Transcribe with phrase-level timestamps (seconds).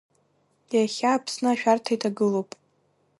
[0.75, 2.49] Иахьа Аԥсны ашәарҭа иҭагылоуп.